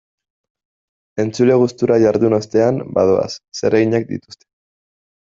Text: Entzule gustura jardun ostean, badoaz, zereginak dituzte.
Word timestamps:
Entzule 1.23 1.57
gustura 1.63 1.97
jardun 2.03 2.35
ostean, 2.39 2.79
badoaz, 2.97 3.29
zereginak 3.61 4.09
dituzte. 4.15 4.49